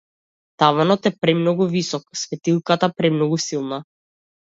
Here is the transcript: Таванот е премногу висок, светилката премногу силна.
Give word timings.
Таванот 0.63 1.09
е 1.09 1.11
премногу 1.27 1.69
висок, 1.75 2.07
светилката 2.25 2.93
премногу 3.01 3.43
силна. 3.49 3.83